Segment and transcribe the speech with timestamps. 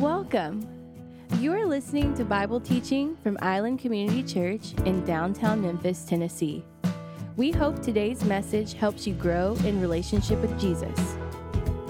[0.00, 0.64] Welcome.
[1.40, 6.62] You are listening to Bible teaching from Island Community Church in downtown Memphis, Tennessee.
[7.36, 11.16] We hope today's message helps you grow in relationship with Jesus.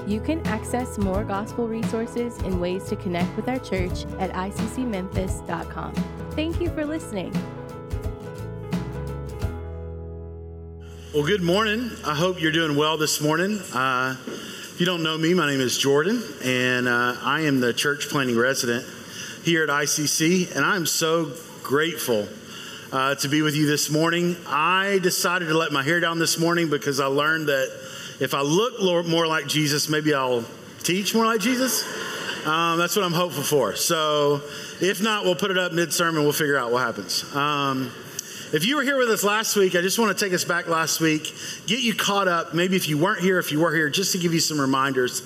[0.07, 5.93] You can access more gospel resources and ways to connect with our church at iccmemphis.com.
[6.31, 7.31] Thank you for listening.
[11.13, 11.91] Well, good morning.
[12.07, 13.59] I hope you're doing well this morning.
[13.75, 14.17] Uh,
[14.79, 18.09] if you don't know me, my name is Jordan, and uh, I am the church
[18.09, 18.87] planting resident
[19.43, 21.33] here at ICC, and I'm so
[21.65, 22.29] grateful
[22.93, 24.37] uh, to be with you this morning.
[24.47, 27.69] I decided to let my hair down this morning because I learned that
[28.21, 28.79] if I look
[29.09, 30.45] more like Jesus, maybe I'll
[30.85, 31.83] teach more like Jesus.
[32.47, 33.75] Um, that's what I'm hopeful for.
[33.75, 34.43] So,
[34.81, 36.23] if not, we'll put it up mid sermon.
[36.23, 37.25] We'll figure out what happens.
[37.35, 37.91] Um,
[38.53, 40.69] if you were here with us last week, I just want to take us back
[40.69, 41.35] last week,
[41.67, 42.55] get you caught up.
[42.55, 45.23] Maybe if you weren't here, if you were here, just to give you some reminders.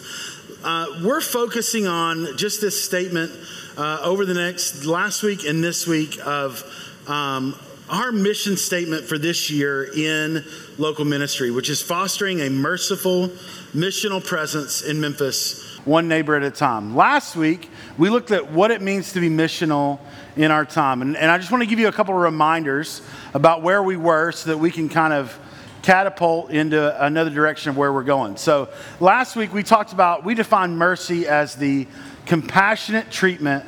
[0.64, 3.30] Uh, we're focusing on just this statement
[3.76, 6.64] uh, over the next last week and this week of
[7.06, 7.56] um,
[7.88, 10.44] our mission statement for this year in
[10.78, 13.28] local ministry, which is fostering a merciful
[13.72, 16.96] missional presence in Memphis, one neighbor at a time.
[16.96, 19.98] Last week, we looked at what it means to be missional
[20.36, 21.02] in our time.
[21.02, 23.02] And, and I just want to give you a couple of reminders
[23.34, 25.38] about where we were so that we can kind of
[25.82, 28.36] catapult into another direction of where we're going.
[28.36, 28.68] So
[29.00, 31.86] last week we talked about, we defined mercy as the
[32.24, 33.64] compassionate treatment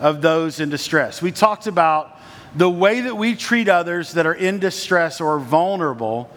[0.00, 1.20] of those in distress.
[1.20, 2.18] We talked about
[2.54, 6.30] the way that we treat others that are in distress or vulnerable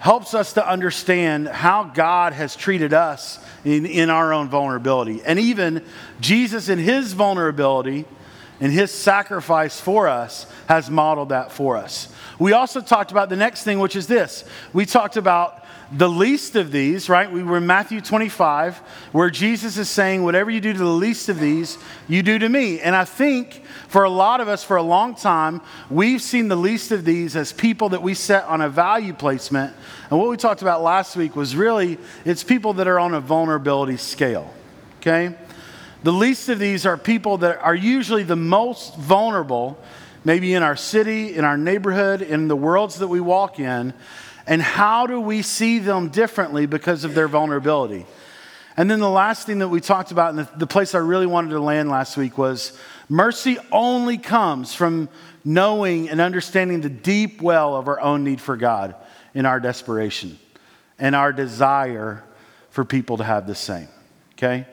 [0.00, 5.22] helps us to understand how God has treated us in, in our own vulnerability.
[5.24, 5.84] And even
[6.20, 8.06] Jesus in his vulnerability
[8.60, 12.12] and his sacrifice for us has modeled that for us.
[12.38, 14.44] We also talked about the next thing, which is this.
[14.72, 15.59] We talked about
[15.92, 17.30] the least of these, right?
[17.30, 18.78] We were in Matthew 25,
[19.12, 22.48] where Jesus is saying, Whatever you do to the least of these, you do to
[22.48, 22.80] me.
[22.80, 25.60] And I think for a lot of us, for a long time,
[25.90, 29.74] we've seen the least of these as people that we set on a value placement.
[30.10, 33.20] And what we talked about last week was really, it's people that are on a
[33.20, 34.52] vulnerability scale,
[34.98, 35.34] okay?
[36.04, 39.76] The least of these are people that are usually the most vulnerable,
[40.24, 43.92] maybe in our city, in our neighborhood, in the worlds that we walk in.
[44.46, 48.06] And how do we see them differently because of their vulnerability?
[48.76, 51.50] And then the last thing that we talked about, and the, place I really wanted
[51.50, 52.78] to land last week was
[53.08, 55.08] mercy only comes from
[55.44, 58.94] knowing and understanding the deep well of our own need for God
[59.34, 60.38] in our desperation
[60.98, 62.24] and our desire
[62.70, 63.88] for people to have the same.
[64.34, 64.66] Okay?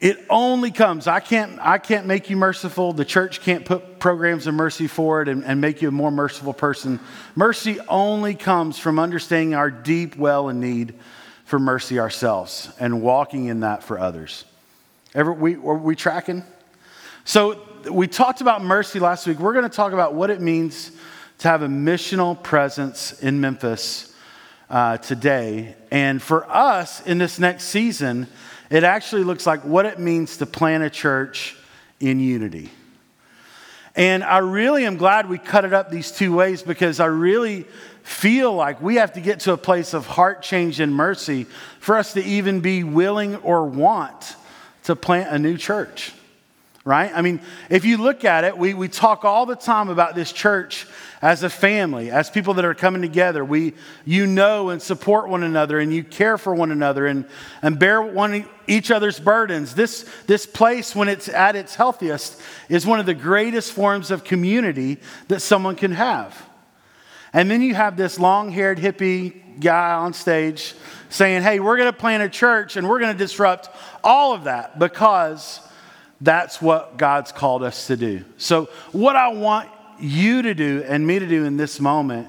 [0.00, 1.06] It only comes.
[1.06, 2.92] I can't, I can't make you merciful.
[2.92, 6.52] The church can't put programs of mercy forward and, and make you a more merciful
[6.52, 6.98] person.
[7.36, 10.94] Mercy only comes from understanding our deep well and need
[11.44, 14.44] for mercy ourselves and walking in that for others.
[15.14, 16.44] Ever, we, are we tracking?
[17.24, 19.38] So we talked about mercy last week.
[19.38, 20.92] We're going to talk about what it means
[21.38, 24.14] to have a missional presence in Memphis
[24.68, 25.74] uh, today.
[25.90, 28.28] And for us in this next season,
[28.70, 31.56] it actually looks like what it means to plant a church
[31.98, 32.70] in unity.
[33.96, 37.66] And I really am glad we cut it up these two ways because I really
[38.02, 41.44] feel like we have to get to a place of heart change and mercy
[41.80, 44.36] for us to even be willing or want
[44.84, 46.12] to plant a new church
[46.84, 47.12] right?
[47.14, 50.32] I mean, if you look at it, we, we talk all the time about this
[50.32, 50.86] church
[51.20, 53.44] as a family, as people that are coming together.
[53.44, 53.74] We,
[54.06, 57.26] you know and support one another and you care for one another and,
[57.60, 59.74] and bear one, each other's burdens.
[59.74, 62.40] This, this place, when it's at its healthiest,
[62.70, 64.98] is one of the greatest forms of community
[65.28, 66.48] that someone can have.
[67.34, 70.74] And then you have this long haired hippie guy on stage
[71.10, 73.68] saying, hey, we're going to plant a church and we're going to disrupt
[74.02, 75.60] all of that because
[76.20, 78.24] that's what God's called us to do.
[78.36, 82.28] So, what I want you to do and me to do in this moment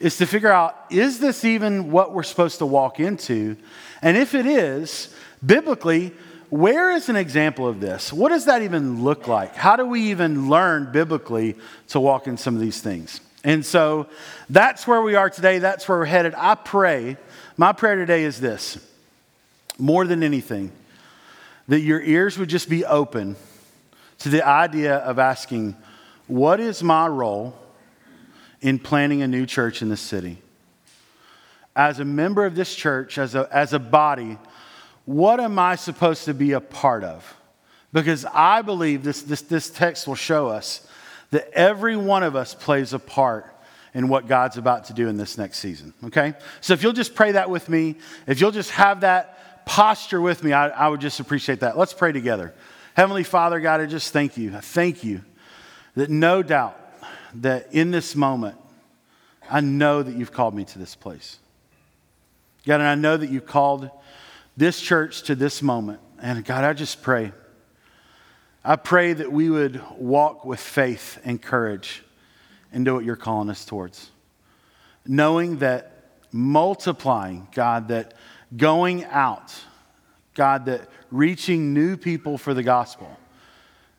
[0.00, 3.56] is to figure out is this even what we're supposed to walk into?
[4.00, 5.14] And if it is,
[5.44, 6.12] biblically,
[6.50, 8.12] where is an example of this?
[8.12, 9.54] What does that even look like?
[9.54, 11.56] How do we even learn biblically
[11.88, 13.20] to walk in some of these things?
[13.44, 14.06] And so
[14.50, 15.58] that's where we are today.
[15.58, 16.34] That's where we're headed.
[16.36, 17.16] I pray,
[17.56, 18.78] my prayer today is this
[19.78, 20.70] more than anything
[21.68, 23.36] that your ears would just be open
[24.18, 25.76] to the idea of asking,
[26.26, 27.56] What is my role
[28.60, 30.38] in planting a new church in this city?
[31.74, 34.38] As a member of this church, as a, as a body,
[35.04, 37.36] what am I supposed to be a part of?
[37.92, 40.86] Because I believe this, this, this text will show us
[41.30, 43.46] that every one of us plays a part
[43.94, 45.92] in what God's about to do in this next season.
[46.04, 46.34] Okay?
[46.60, 50.42] So if you'll just pray that with me, if you'll just have that posture with
[50.42, 51.78] me, I, I would just appreciate that.
[51.78, 52.54] Let's pray together.
[52.94, 54.54] Heavenly Father, God, I just thank you.
[54.54, 55.22] I thank you
[55.94, 56.78] that no doubt
[57.34, 58.56] that in this moment,
[59.50, 61.38] I know that you've called me to this place.
[62.66, 63.90] God, and I know that you've called
[64.56, 66.00] this church to this moment.
[66.20, 67.32] And God, I just pray.
[68.64, 72.04] I pray that we would walk with faith and courage
[72.72, 74.10] and do what you're calling us towards.
[75.04, 75.92] Knowing that
[76.30, 78.14] multiplying, God, that
[78.56, 79.54] going out,
[80.34, 83.18] God, that reaching new people for the gospel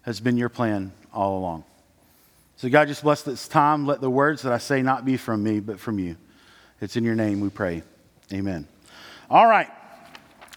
[0.04, 1.64] has been your plan all along.
[2.58, 3.86] So, God, just bless this time.
[3.86, 6.16] Let the words that I say not be from me, but from you.
[6.82, 7.84] It's in your name we pray.
[8.32, 8.68] Amen.
[9.30, 9.70] All right.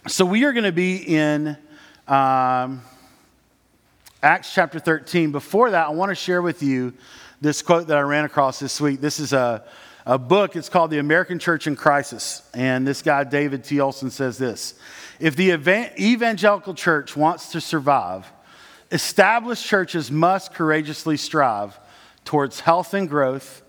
[0.06, 1.56] So, we are going to be in
[2.06, 2.82] um,
[4.22, 5.32] Acts chapter 13.
[5.32, 6.92] Before that, I want to share with you
[7.40, 9.00] this quote that I ran across this week.
[9.00, 9.64] This is a,
[10.06, 10.54] a book.
[10.54, 12.48] It's called The American Church in Crisis.
[12.54, 13.80] And this guy, David T.
[13.80, 14.74] Olson, says this
[15.18, 18.30] If the evangelical church wants to survive,
[18.92, 21.78] established churches must courageously strive
[22.24, 23.62] towards health and growth,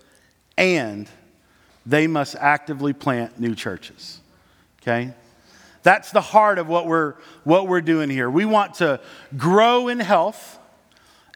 [0.56, 1.08] and
[1.84, 4.20] they must actively plant new churches.
[4.80, 5.12] Okay?
[5.82, 7.14] That's the heart of what we're,
[7.44, 8.30] what we're doing here.
[8.30, 9.00] We want to
[9.36, 10.58] grow in health,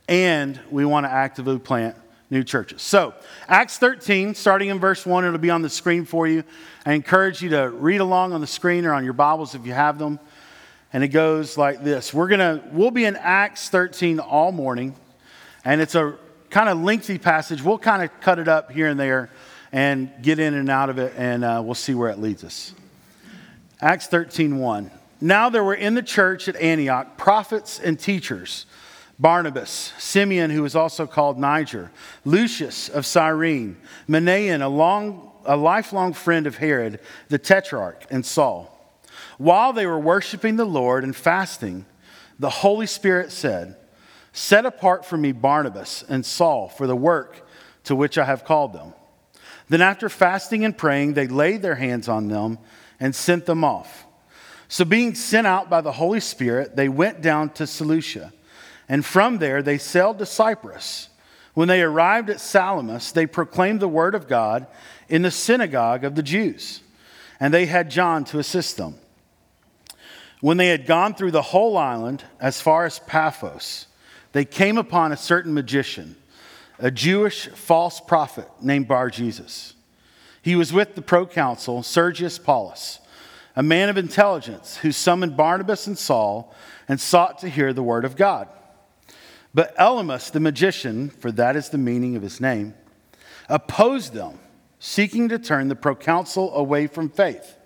[0.08, 1.96] and we want to actively plant
[2.32, 2.80] new churches.
[2.80, 3.12] So,
[3.46, 6.42] Acts 13, starting in verse 1, it'll be on the screen for you.
[6.86, 9.74] I encourage you to read along on the screen or on your Bibles if you
[9.74, 10.18] have them.
[10.94, 12.12] And it goes like this.
[12.12, 14.94] We're going to we'll be in Acts 13 all morning,
[15.64, 16.16] and it's a
[16.48, 17.62] kind of lengthy passage.
[17.62, 19.30] We'll kind of cut it up here and there
[19.70, 22.74] and get in and out of it, and uh, we'll see where it leads us.
[23.80, 24.90] Acts 13 1.
[25.20, 28.64] Now there were in the church at Antioch prophets and teachers
[29.22, 31.92] Barnabas, Simeon, who was also called Niger,
[32.24, 33.76] Lucius of Cyrene,
[34.08, 36.98] Manaen, a, long, a lifelong friend of Herod,
[37.28, 38.68] the tetrarch, and Saul.
[39.38, 41.86] While they were worshiping the Lord and fasting,
[42.40, 43.76] the Holy Spirit said,
[44.32, 47.46] Set apart for me Barnabas and Saul for the work
[47.84, 48.92] to which I have called them.
[49.68, 52.58] Then, after fasting and praying, they laid their hands on them
[52.98, 54.04] and sent them off.
[54.66, 58.32] So, being sent out by the Holy Spirit, they went down to Seleucia
[58.92, 61.08] and from there they sailed to Cyprus.
[61.54, 64.66] When they arrived at Salamis, they proclaimed the word of God
[65.08, 66.82] in the synagogue of the Jews,
[67.40, 68.96] and they had John to assist them.
[70.42, 73.86] When they had gone through the whole island as far as Paphos,
[74.32, 76.14] they came upon a certain magician,
[76.78, 79.72] a Jewish false prophet named Bar Jesus.
[80.42, 83.00] He was with the proconsul Sergius Paulus,
[83.56, 86.54] a man of intelligence who summoned Barnabas and Saul
[86.88, 88.48] and sought to hear the word of God.
[89.54, 92.74] But Elymas, the magician, for that is the meaning of his name,
[93.48, 94.38] opposed them,
[94.78, 97.56] seeking to turn the proconsul away from faith.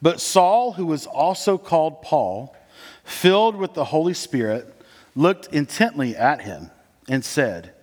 [0.00, 2.56] But Saul, who was also called Paul,
[3.04, 4.74] filled with the Holy Spirit,
[5.14, 6.70] looked intently at him
[7.08, 7.74] and said,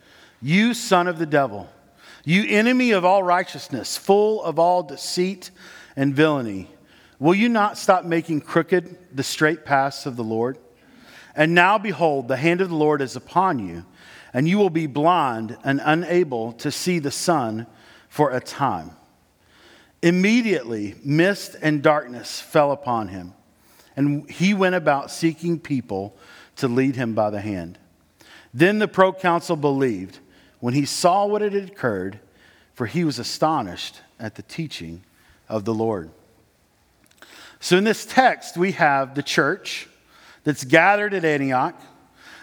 [0.41, 1.69] You son of the devil,
[2.23, 5.51] you enemy of all righteousness, full of all deceit
[5.95, 6.69] and villainy,
[7.19, 10.57] will you not stop making crooked the straight paths of the Lord?
[11.35, 13.85] And now, behold, the hand of the Lord is upon you,
[14.33, 17.67] and you will be blind and unable to see the sun
[18.07, 18.91] for a time.
[20.01, 23.33] Immediately, mist and darkness fell upon him,
[23.97, 26.15] and he went about seeking people
[26.57, 27.77] to lead him by the hand.
[28.53, 30.19] Then the proconsul believed
[30.59, 32.19] when he saw what had occurred,
[32.73, 35.03] for he was astonished at the teaching
[35.49, 36.09] of the Lord.
[37.59, 39.89] So, in this text, we have the church
[40.45, 41.75] that's gathered at Antioch.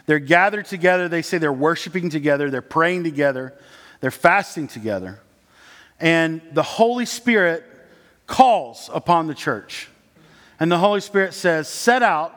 [0.05, 1.09] They're gathered together.
[1.09, 3.55] They say they're worshiping together, they're praying together,
[4.01, 5.21] they're fasting together.
[5.99, 7.65] And the Holy Spirit
[8.27, 9.89] calls upon the church.
[10.61, 12.35] And the Holy Spirit says, Set out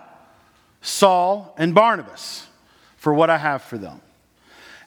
[0.82, 2.48] Saul and Barnabas
[2.98, 4.02] for what I have for them.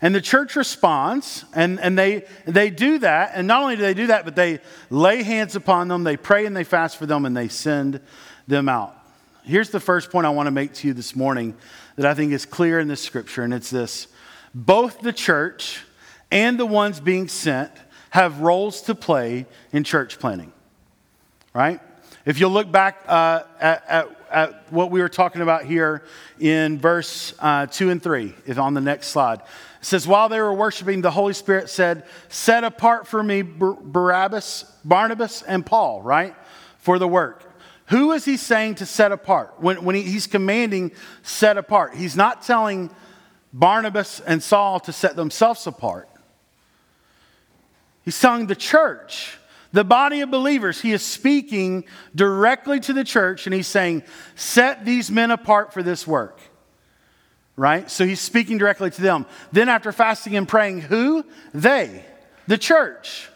[0.01, 3.33] And the church responds, and, and they, they do that.
[3.35, 6.47] And not only do they do that, but they lay hands upon them, they pray
[6.47, 8.01] and they fast for them, and they send
[8.47, 8.98] them out.
[9.49, 11.57] Here's the first point I want to make to you this morning
[11.97, 14.07] that I think is clear in this scripture, and it's this
[14.55, 15.85] both the church
[16.31, 17.73] and the ones being sent
[18.11, 20.53] have roles to play in church planting,
[21.55, 21.81] right?
[22.27, 26.03] If you look back uh, at, at, at, what we were talking about here
[26.39, 29.47] in verse uh, 2 and 3, if on the next slide, it
[29.81, 35.41] says, While they were worshiping, the Holy Spirit said, Set apart for me Barabbas, Barnabas,
[35.41, 36.35] and Paul, right?
[36.81, 37.48] For the work.
[37.89, 39.55] Who is he saying to set apart?
[39.59, 40.93] When, when he, he's commanding
[41.23, 42.91] set apart, he's not telling
[43.53, 46.09] Barnabas and Saul to set themselves apart.
[48.05, 49.39] He's telling the church,
[49.73, 50.81] the body of believers.
[50.81, 54.03] He is speaking directly to the church and he's saying,
[54.35, 56.41] Set these men apart for this work.
[57.57, 57.91] Right?
[57.91, 59.27] So he's speaking directly to them.
[59.51, 61.25] Then, after fasting and praying, who?
[61.53, 62.05] They,
[62.47, 63.29] the church.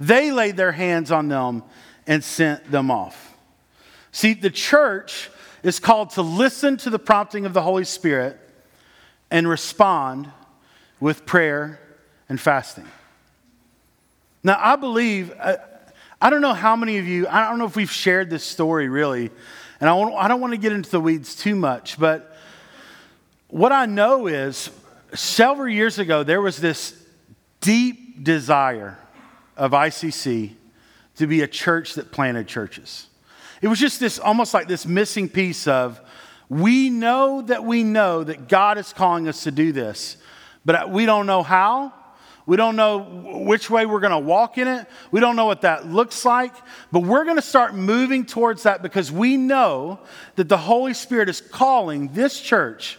[0.00, 1.64] They laid their hands on them
[2.06, 3.27] and sent them off.
[4.12, 5.30] See, the church
[5.62, 8.38] is called to listen to the prompting of the Holy Spirit
[9.30, 10.30] and respond
[11.00, 11.80] with prayer
[12.28, 12.86] and fasting.
[14.42, 15.58] Now, I believe, I,
[16.20, 18.88] I, don't know how many of you, I don't know if we've shared this story
[18.88, 19.30] really,
[19.80, 22.36] and I, want, I don't want to get into the weeds too much, but
[23.48, 24.70] what I know is
[25.14, 26.94] several years ago, there was this
[27.60, 28.98] deep desire
[29.56, 30.52] of ICC
[31.16, 33.06] to be a church that planted churches.
[33.60, 36.00] It was just this almost like this missing piece of
[36.48, 40.16] we know that we know that God is calling us to do this,
[40.64, 41.92] but we don't know how.
[42.46, 43.00] We don't know
[43.44, 44.86] which way we're going to walk in it.
[45.10, 46.54] We don't know what that looks like,
[46.90, 50.00] but we're going to start moving towards that because we know
[50.36, 52.98] that the Holy Spirit is calling this church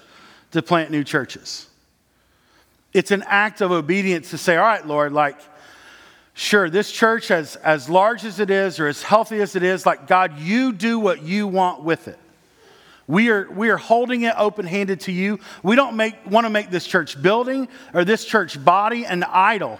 [0.51, 1.67] to plant new churches.
[2.93, 5.39] It's an act of obedience to say, All right, Lord, like,
[6.39, 9.85] sure, this church, as, as large as it is or as healthy as it is,
[9.85, 12.17] like, God, you do what you want with it.
[13.07, 15.39] We are, we are holding it open handed to you.
[15.63, 19.79] We don't make, want to make this church building or this church body an idol.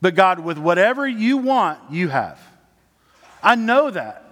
[0.00, 2.38] But God, with whatever you want, you have.
[3.42, 4.24] I know that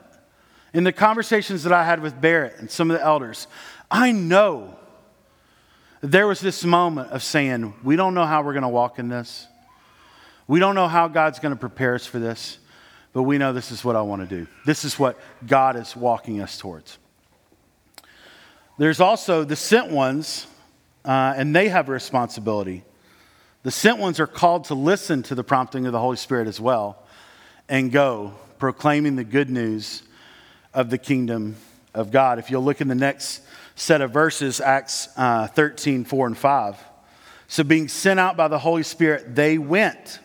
[0.73, 3.49] in the conversations that I had with Barrett and some of the elders.
[3.91, 4.77] I know
[6.03, 9.09] there was this moment of saying, We don't know how we're going to walk in
[9.09, 9.49] this.
[10.49, 12.59] We don't know how God's going to prepare us for this,
[13.13, 14.47] but we know this is what I want to do.
[14.65, 16.99] This is what God is walking us towards.
[18.79, 20.47] There's also the sent ones,
[21.05, 22.85] uh, and they have a responsibility.
[23.63, 26.61] The sent ones are called to listen to the prompting of the Holy Spirit as
[26.61, 27.03] well
[27.69, 30.03] and go proclaiming the good news
[30.73, 31.57] of the kingdom
[31.95, 32.39] of God.
[32.39, 33.43] If you'll look in the next
[33.75, 36.77] set of verses, Acts uh, 13, 4 and 5.
[37.49, 40.21] So, being sent out by the Holy Spirit, they went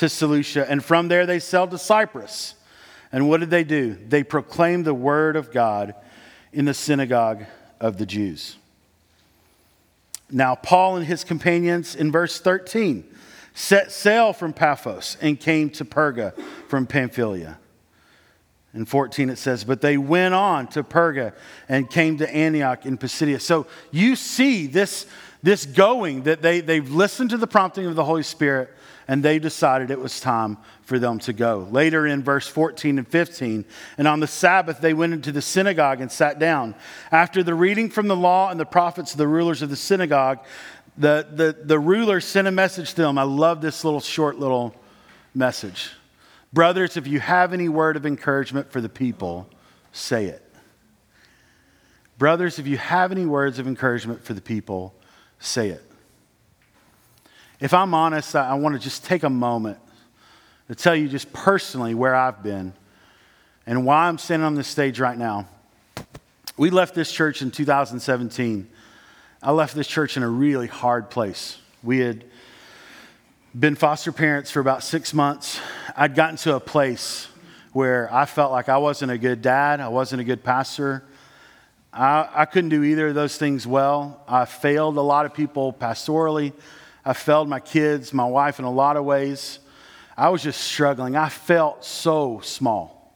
[0.00, 2.54] to Seleucia, and from there they sailed to Cyprus.
[3.12, 3.98] And what did they do?
[4.08, 5.94] They proclaimed the word of God
[6.54, 7.44] in the synagogue
[7.82, 8.56] of the Jews.
[10.30, 13.04] Now, Paul and his companions in verse 13
[13.52, 16.32] set sail from Paphos and came to Perga
[16.68, 17.58] from Pamphylia.
[18.72, 21.34] In 14, it says, But they went on to Perga
[21.68, 23.38] and came to Antioch in Pisidia.
[23.38, 25.04] So you see this,
[25.42, 28.70] this going that they, they've listened to the prompting of the Holy Spirit
[29.10, 31.66] and they decided it was time for them to go.
[31.72, 33.64] Later in verse 14 and 15,
[33.98, 36.76] and on the Sabbath they went into the synagogue and sat down.
[37.10, 40.38] After the reading from the law and the prophets, of the rulers of the synagogue,
[40.96, 43.18] the, the, the ruler sent a message to them.
[43.18, 44.76] I love this little short little
[45.34, 45.90] message.
[46.52, 49.50] Brothers, if you have any word of encouragement for the people,
[49.90, 50.54] say it.
[52.16, 54.94] Brothers, if you have any words of encouragement for the people,
[55.40, 55.89] say it.
[57.60, 59.78] If I'm honest, I, want to just take a moment
[60.68, 62.72] to tell you just personally where I've been
[63.66, 65.46] and why I'm standing on this stage right now.
[66.56, 68.66] We left this church in 2017.
[69.42, 71.58] I left this church in a really hard place.
[71.82, 72.24] We had
[73.58, 75.60] been foster parents for about six months.
[75.94, 77.28] I'd gotten to a place
[77.74, 81.04] where I felt like I wasn't a good dad, I wasn't a good pastor.
[81.92, 84.24] I, I couldn't do either of those things well.
[84.26, 86.54] I failed a lot of people pastorally.
[87.04, 89.58] I failed my kids, my wife in a lot of ways.
[90.16, 91.16] I was just struggling.
[91.16, 93.14] I felt so small.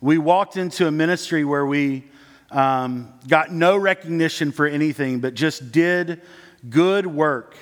[0.00, 2.04] We walked into a ministry where we
[2.50, 6.22] um, got no recognition for anything, but just did
[6.68, 7.56] good work,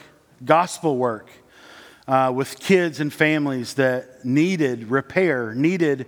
[0.44, 1.30] gospel work
[2.06, 6.06] uh, with kids and families that needed repair, needed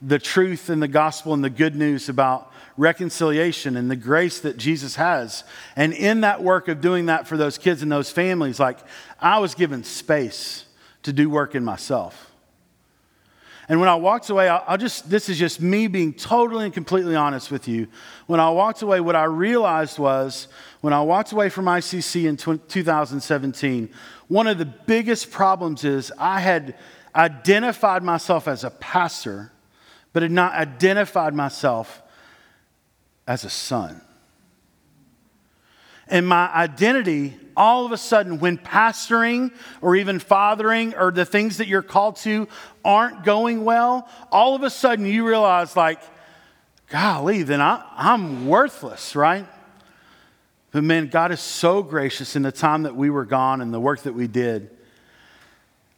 [0.00, 4.56] the truth and the gospel and the good news about reconciliation and the grace that
[4.56, 5.44] Jesus has.
[5.76, 8.78] And in that work of doing that for those kids and those families, like
[9.20, 10.64] I was given space
[11.02, 12.30] to do work in myself.
[13.68, 17.14] And when I walked away, I'll just, this is just me being totally and completely
[17.14, 17.88] honest with you.
[18.26, 20.48] When I walked away, what I realized was
[20.80, 23.90] when I walked away from ICC in 2017,
[24.28, 26.76] one of the biggest problems is I had
[27.14, 29.52] identified myself as a pastor,
[30.14, 32.02] but had not identified myself
[33.28, 34.00] as a son.
[36.08, 41.58] And my identity, all of a sudden, when pastoring or even fathering or the things
[41.58, 42.48] that you're called to
[42.82, 46.00] aren't going well, all of a sudden you realize, like,
[46.88, 49.46] golly, then I, I'm worthless, right?
[50.70, 53.80] But man, God is so gracious in the time that we were gone and the
[53.80, 54.70] work that we did.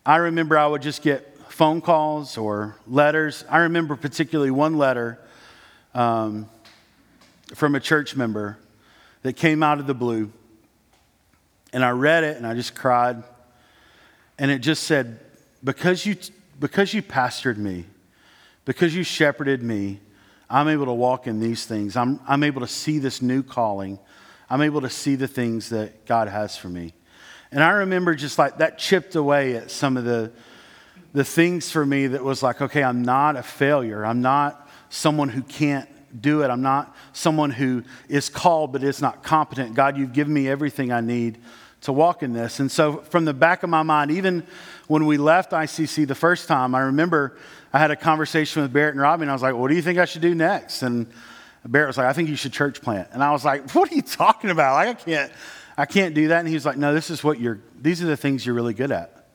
[0.05, 3.45] I remember I would just get phone calls or letters.
[3.49, 5.21] I remember particularly one letter
[5.95, 6.49] um,
[7.55, 8.59] from a church member
[9.23, 10.33] that came out of the blue.
[11.73, 13.23] And I read it and I just cried.
[14.39, 15.21] And it just said,
[15.63, 16.17] Because you,
[16.59, 17.85] because you pastored me,
[18.65, 20.01] because you shepherded me,
[20.49, 21.97] I'm able to walk in these things.
[21.97, 23.99] I'm, I'm able to see this new calling.
[24.49, 26.93] I'm able to see the things that God has for me.
[27.53, 30.33] And I remember just like that chipped away at some of the,
[31.13, 34.05] the things for me that was like, okay, I'm not a failure.
[34.05, 35.89] I'm not someone who can't
[36.19, 36.49] do it.
[36.49, 39.75] I'm not someone who is called but is not competent.
[39.75, 41.39] God, you've given me everything I need
[41.83, 42.61] to walk in this.
[42.61, 44.47] And so, from the back of my mind, even
[44.87, 47.39] when we left ICC the first time, I remember
[47.73, 49.83] I had a conversation with Barrett and Robbie, and I was like, What do you
[49.83, 50.83] think I should do next?
[50.83, 51.11] And
[51.65, 53.09] Barrett was like, I think you should church plant.
[53.13, 54.75] And I was like, What are you talking about?
[54.75, 55.33] Like, I can't,
[55.77, 56.41] I can't do that.
[56.41, 58.75] And he was like, No, this is what you're, these are the things you're really
[58.75, 59.29] good at.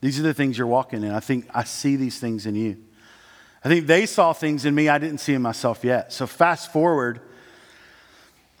[0.00, 1.10] These are the things you're walking in.
[1.10, 2.76] I think I see these things in you.
[3.68, 6.10] I think they saw things in me I didn't see in myself yet.
[6.10, 7.20] So, fast forward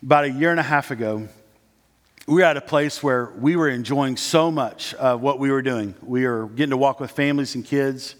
[0.02, 1.28] about a year and a half ago,
[2.26, 5.62] we were at a place where we were enjoying so much of what we were
[5.62, 5.94] doing.
[6.02, 8.16] We were getting to walk with families and kids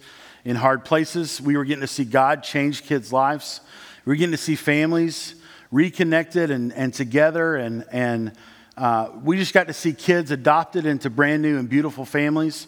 [0.46, 1.42] in hard places.
[1.42, 3.60] We were getting to see God change kids' lives.
[4.06, 5.34] We were getting to see families
[5.70, 7.56] reconnected and, and together.
[7.56, 8.32] And, and
[8.78, 12.66] uh, we just got to see kids adopted into brand new and beautiful families.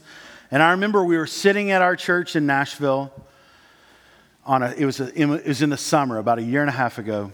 [0.50, 3.10] And I remember we were sitting at our church in Nashville.
[4.50, 6.72] On a, it, was a, it was in the summer, about a year and a
[6.72, 7.30] half ago.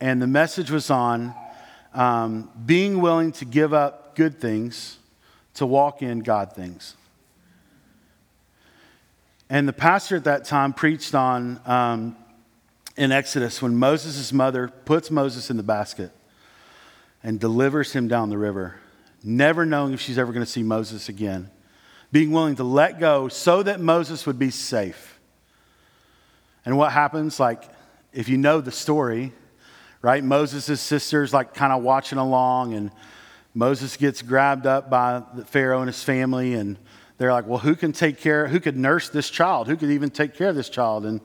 [0.00, 1.34] And the message was on
[1.92, 4.98] um, being willing to give up good things
[5.54, 6.94] to walk in God things.
[9.50, 12.16] And the pastor at that time preached on um,
[12.96, 16.12] in Exodus when Moses' mother puts Moses in the basket
[17.20, 18.76] and delivers him down the river,
[19.24, 21.50] never knowing if she's ever going to see Moses again,
[22.12, 25.17] being willing to let go so that Moses would be safe.
[26.68, 27.62] And what happens, like,
[28.12, 29.32] if you know the story,
[30.02, 30.22] right?
[30.22, 32.90] Moses' sisters, like, kind of watching along, and
[33.54, 36.76] Moses gets grabbed up by Pharaoh and his family, and
[37.16, 39.66] they're like, well, who can take care, who could nurse this child?
[39.66, 41.06] Who could even take care of this child?
[41.06, 41.22] And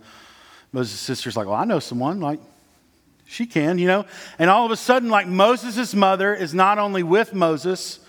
[0.72, 2.22] Moses' sister's like, well, I know someone.
[2.22, 2.40] Like,
[3.26, 4.06] she can, you know?
[4.40, 8.00] And all of a sudden, like, Moses' mother is not only with Moses,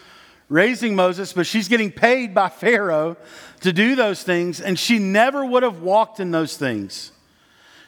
[0.48, 3.16] raising Moses, but she's getting paid by Pharaoh
[3.62, 4.60] to do those things.
[4.60, 7.10] And she never would have walked in those things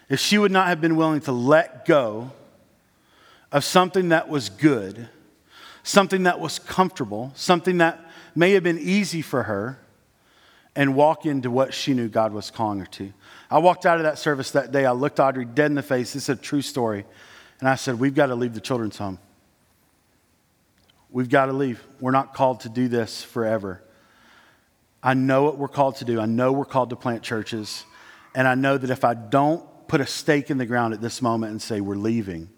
[0.08, 2.30] if she would not have been willing to let go
[3.50, 5.08] of something that was good,
[5.82, 8.00] something that was comfortable, something that
[8.34, 9.78] may have been easy for her
[10.74, 13.12] and walk into what she knew God was calling her to.
[13.50, 14.84] I walked out of that service that day.
[14.84, 16.12] I looked Audrey dead in the face.
[16.12, 17.04] This is a true story.
[17.60, 19.18] And I said, We've got to leave the children's home.
[21.10, 21.82] We've got to leave.
[22.00, 23.82] We're not called to do this forever.
[25.02, 26.20] I know what we're called to do.
[26.20, 27.84] I know we're called to plant churches.
[28.34, 31.22] And I know that if I don't put a stake in the ground at this
[31.22, 32.48] moment and say we're leaving,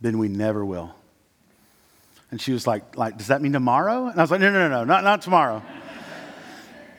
[0.00, 0.94] then we never will.
[2.30, 4.06] And she was like, like, does that mean tomorrow?
[4.06, 5.62] And I was like, no, no, no, no, not, not tomorrow.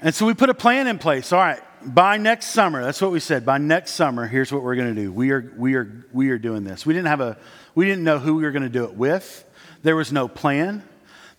[0.05, 1.31] And so we put a plan in place.
[1.31, 3.45] All right, by next summer, that's what we said.
[3.45, 5.13] By next summer, here's what we're going to do.
[5.13, 6.85] We are, we are, we are doing this.
[6.85, 7.37] We didn't have a,
[7.73, 9.45] we didn't know who we were going to do it with.
[9.81, 10.83] There was no plan.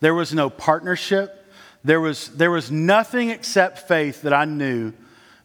[0.00, 1.46] There was no partnership.
[1.84, 4.94] There was, there was nothing except faith that I knew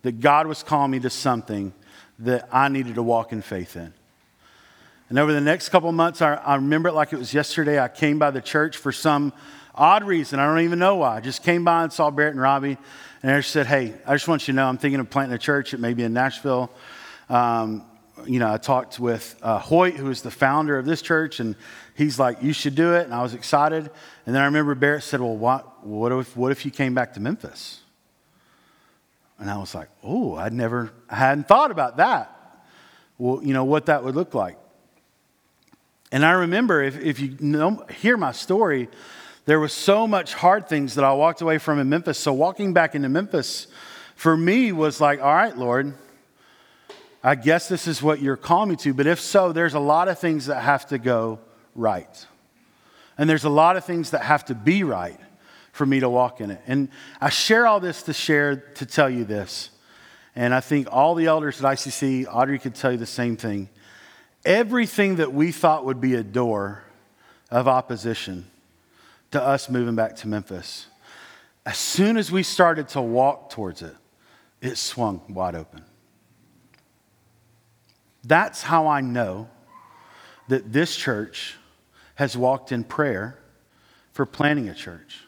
[0.04, 1.74] that God was calling me to something
[2.20, 3.94] that I needed to walk in faith in.
[5.10, 7.80] And over the next couple months, I, I remember it like it was yesterday.
[7.80, 9.34] I came by the church for some
[9.74, 10.40] odd reason.
[10.40, 11.18] I don't even know why.
[11.18, 12.78] I just came by and saw Barrett and Robbie
[13.24, 15.40] and I said, hey, I just want you to know I'm thinking of planting a
[15.40, 15.74] church.
[15.74, 16.72] It may be in Nashville.
[17.28, 17.86] Um,
[18.26, 21.56] you know, I talked with uh, Hoyt, who is the founder of this church, and
[21.96, 23.06] he's like, you should do it.
[23.06, 23.90] And I was excited.
[24.26, 27.14] And then I remember Barrett said, well, what, what, if, what if you came back
[27.16, 27.82] to Memphis?
[29.40, 32.36] And I was like, oh, I'd never, I hadn't thought about that.
[33.18, 34.58] Well, you know, what that would look like.
[36.12, 38.90] And I remember, if, if you know, hear my story,
[39.46, 42.18] there was so much hard things that I walked away from in Memphis.
[42.18, 43.68] So walking back into Memphis
[44.16, 45.94] for me was like, all right, Lord,
[47.24, 48.94] I guess this is what you're calling me to.
[48.94, 51.40] But if so, there's a lot of things that have to go
[51.76, 52.26] right.
[53.18, 55.20] And there's a lot of things that have to be right
[55.72, 56.62] for me to walk in it.
[56.68, 56.90] And
[57.22, 59.70] I share all this to share to tell you this.
[60.36, 63.70] And I think all the elders at ICC, Audrey could tell you the same thing.
[64.46, 66.84] Everything that we thought would be a door
[67.52, 68.46] of opposition
[69.32, 70.88] to us moving back to Memphis.
[71.66, 73.96] As soon as we started to walk towards it,
[74.62, 75.84] it swung wide open.
[78.24, 79.50] That's how I know
[80.48, 81.56] that this church
[82.16, 83.40] has walked in prayer
[84.12, 85.24] for planting a church.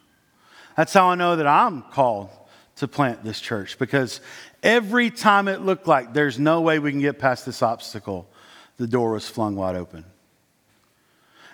[0.76, 2.30] That's how I know that I'm called
[2.78, 4.22] to plant this church because
[4.64, 8.28] every time it looked like there's no way we can get past this obstacle,
[8.78, 10.06] the door was flung wide open.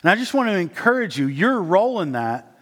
[0.01, 2.57] And I just want to encourage you your role in that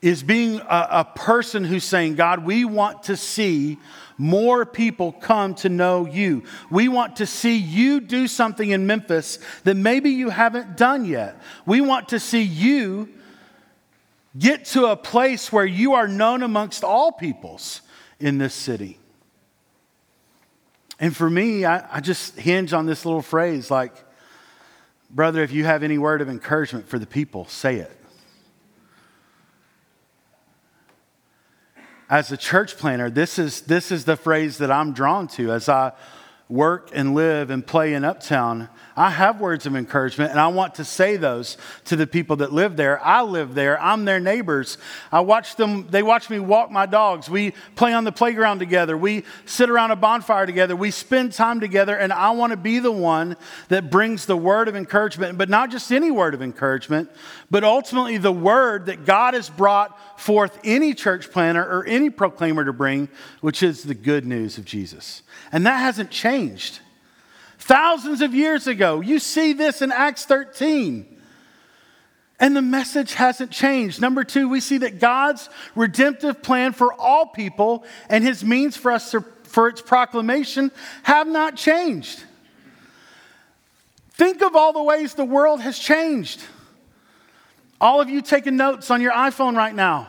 [0.00, 3.78] is being a, a, person who's saying, God, we want to see
[4.16, 6.44] more people come to know you.
[6.70, 11.42] We want to see you do something in Memphis that maybe you haven't done yet.
[11.66, 13.08] We want to see you
[14.38, 17.80] get to a place where you are known amongst all peoples
[18.20, 18.98] in this city.
[21.00, 23.94] And for me, I, I just hinge on this little phrase like,
[25.10, 27.98] brother, if you have any word of encouragement for the people, say it.
[32.10, 35.68] as a church planter, this is, this is the phrase that I'm drawn to as
[35.68, 35.92] I
[36.48, 38.68] work and live and play in Uptown.
[38.98, 42.52] I have words of encouragement, and I want to say those to the people that
[42.52, 43.00] live there.
[43.00, 43.80] I live there.
[43.80, 44.76] I'm their neighbors.
[45.12, 47.30] I watch them, they watch me walk my dogs.
[47.30, 48.98] We play on the playground together.
[48.98, 50.74] We sit around a bonfire together.
[50.74, 53.36] We spend time together, and I want to be the one
[53.68, 57.08] that brings the word of encouragement, but not just any word of encouragement,
[57.52, 62.64] but ultimately the word that God has brought forth any church planter or any proclaimer
[62.64, 63.08] to bring,
[63.42, 65.22] which is the good news of Jesus.
[65.52, 66.80] And that hasn't changed
[67.68, 69.00] thousands of years ago.
[69.00, 71.06] You see this in Acts 13.
[72.40, 74.00] And the message hasn't changed.
[74.00, 78.90] Number two, we see that God's redemptive plan for all people and his means for
[78.90, 80.70] us to, for its proclamation
[81.02, 82.24] have not changed.
[84.12, 86.40] Think of all the ways the world has changed.
[87.80, 90.08] All of you taking notes on your iPhone right now.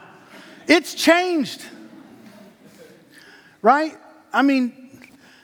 [0.68, 1.62] It's changed.
[3.62, 3.98] Right?
[4.32, 4.79] I mean,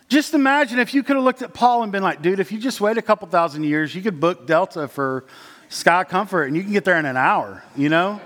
[0.07, 2.59] just imagine if you could have looked at Paul and been like, dude, if you
[2.59, 5.25] just wait a couple thousand years, you could book Delta for
[5.69, 8.21] Sky Comfort and you can get there in an hour, you know?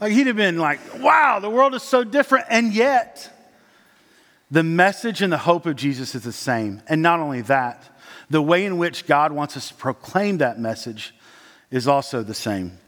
[0.00, 2.46] like he'd have been like, wow, the world is so different.
[2.50, 3.34] And yet,
[4.50, 6.82] the message and the hope of Jesus is the same.
[6.88, 7.82] And not only that,
[8.30, 11.14] the way in which God wants us to proclaim that message
[11.70, 12.78] is also the same.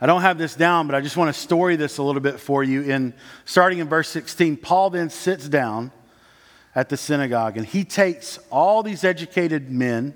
[0.00, 2.40] I don't have this down, but I just want to story this a little bit
[2.40, 2.82] for you.
[2.82, 5.92] In starting in verse 16, Paul then sits down
[6.74, 10.14] at the synagogue and he takes all these educated men,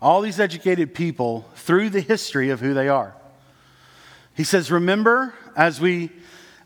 [0.00, 3.14] all these educated people through the history of who they are.
[4.34, 6.10] He says, Remember, as we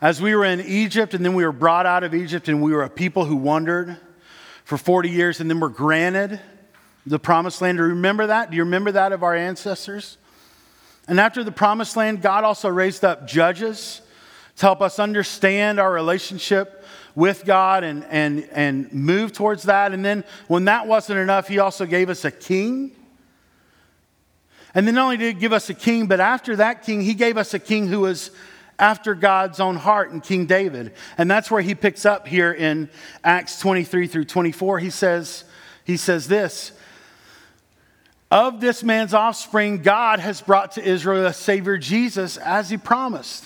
[0.02, 2.72] as we were in Egypt and then we were brought out of Egypt and we
[2.72, 3.96] were a people who wandered
[4.64, 6.40] for 40 years and then were granted
[7.06, 7.78] the promised land.
[7.78, 8.50] Do you remember that?
[8.50, 10.18] Do you remember that of our ancestors?
[11.08, 14.00] And after the promised land, God also raised up judges
[14.56, 16.84] to help us understand our relationship
[17.14, 19.92] with God and, and, and move towards that.
[19.92, 22.92] And then when that wasn't enough, He also gave us a king.
[24.74, 27.14] And then not only did He give us a king, but after that king, He
[27.14, 28.30] gave us a king who was
[28.78, 30.94] after God's own heart in King David.
[31.18, 32.88] And that's where He picks up here in
[33.22, 34.78] Acts 23 through 24.
[34.78, 35.44] He says,
[35.84, 36.72] he says this
[38.32, 43.44] of this man's offspring, God has brought to Israel a Savior, Jesus, as he promised.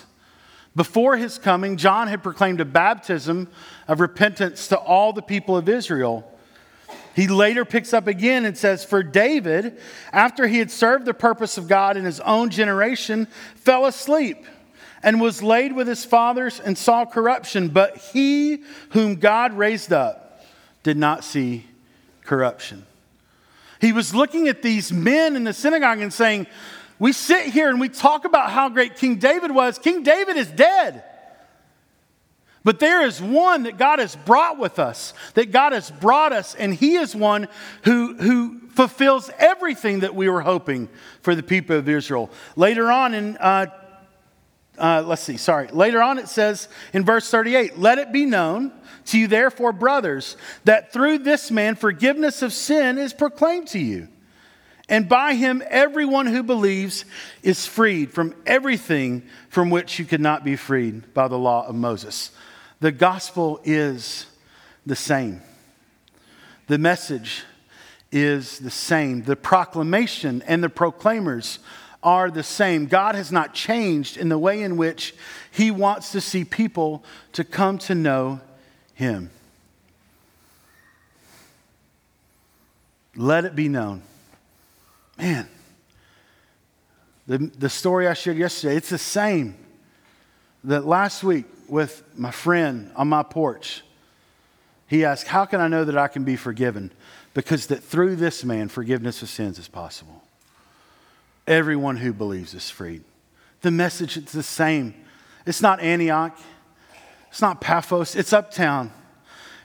[0.77, 3.49] Before his coming, John had proclaimed a baptism
[3.89, 6.33] of repentance to all the people of Israel.
[7.17, 9.77] He later picks up again and says, For David,
[10.13, 14.47] after he had served the purpose of God in his own generation, fell asleep
[15.03, 17.71] and was laid with his fathers and saw corruption.
[17.71, 20.45] But he whom God raised up
[20.85, 21.67] did not see
[22.23, 22.87] corruption.
[23.81, 26.47] He was looking at these men in the synagogue and saying,
[26.99, 29.79] We sit here and we talk about how great King David was.
[29.79, 31.05] King David is dead.
[32.65, 36.57] But there is one that God has brought with us, that God has brought us,
[36.57, 37.47] and He is one
[37.85, 40.89] who, who fulfills everything that we were hoping
[41.23, 42.29] for the people of Israel.
[42.57, 43.67] Later on in, uh,
[44.79, 45.69] uh, let's see, sorry.
[45.69, 48.73] Later on it says in verse 38 Let it be known
[49.07, 54.09] to you, therefore, brothers, that through this man forgiveness of sin is proclaimed to you.
[54.89, 57.05] And by him, everyone who believes
[57.43, 61.75] is freed from everything from which you could not be freed by the law of
[61.75, 62.31] Moses.
[62.81, 64.27] The gospel is
[64.85, 65.43] the same.
[66.69, 67.45] The message
[68.13, 69.23] is the same.
[69.23, 71.59] The proclamation and the proclaimers
[72.07, 72.87] are the same.
[72.87, 75.13] God has not changed in the way in which
[75.51, 78.41] he wants to see people to come to know
[78.95, 79.29] him.
[83.17, 84.03] Let it be known.
[85.19, 85.49] Man,
[87.27, 89.57] the, the story I shared yesterday, it's the same.
[90.63, 93.83] That last week with my friend on my porch,
[94.87, 96.93] he asked, How can I know that I can be forgiven?
[97.35, 100.23] Because that through this man, forgiveness of sins is possible.
[101.47, 103.05] Everyone who believes is freed.
[103.63, 104.95] The message is the same.
[105.47, 106.39] It's not Antioch.
[107.37, 108.91] It's not Paphos, it's uptown.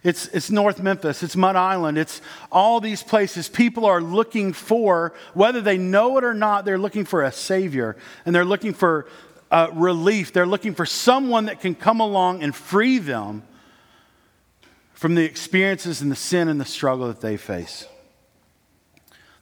[0.03, 3.47] It's, it's North Memphis, it's Mud Island, it's all these places.
[3.47, 7.95] People are looking for, whether they know it or not, they're looking for a Savior
[8.25, 9.07] and they're looking for
[9.51, 10.33] uh, relief.
[10.33, 13.43] They're looking for someone that can come along and free them
[14.91, 17.87] from the experiences and the sin and the struggle that they face.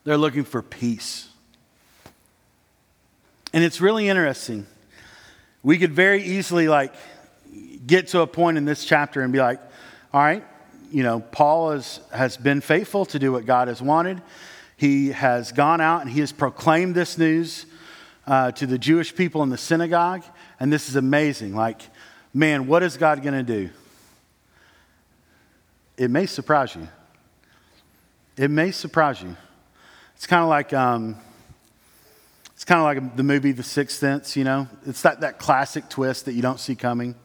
[0.04, 1.29] They're looking for peace.
[3.54, 4.68] And it's really interesting.
[5.64, 6.94] We could very easily like
[7.86, 9.60] get to a point in this chapter and be like,
[10.14, 10.44] all right,
[10.92, 14.22] you know, Paul has, has been faithful to do what God has wanted.
[14.78, 17.66] He has gone out and he has proclaimed this news
[18.28, 20.24] uh, to the Jewish people in the synagogue.
[20.60, 21.56] And this is amazing.
[21.56, 21.82] Like,
[22.34, 23.70] man, what is God going to do?
[25.98, 26.88] It may surprise you.
[28.38, 29.36] It may surprise you.
[30.16, 31.18] It's kind of like, um,
[32.70, 34.68] kind of like the movie The Sixth Sense, you know?
[34.86, 37.16] It's that, that classic twist that you don't see coming.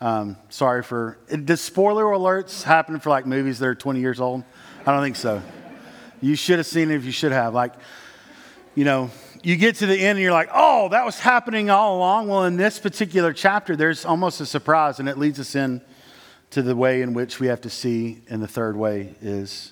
[0.00, 1.16] Um, sorry for.
[1.28, 4.42] Does spoiler alerts happen for like movies that are 20 years old?
[4.84, 5.42] I don't think so.
[6.20, 7.54] You should have seen it if you should have.
[7.54, 7.74] Like,
[8.74, 9.12] you know,
[9.44, 12.26] you get to the end and you're like, oh, that was happening all along.
[12.26, 15.82] Well, in this particular chapter, there's almost a surprise, and it leads us in
[16.50, 19.70] to the way in which we have to see in the third way is